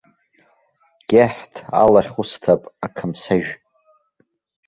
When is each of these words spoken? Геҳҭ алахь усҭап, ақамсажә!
Геҳҭ 1.09 1.53
алахь 1.81 2.15
усҭап, 2.21 2.61
ақамсажә! 2.85 3.51